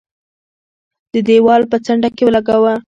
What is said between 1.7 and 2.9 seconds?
په څنډه کې ولګاوه.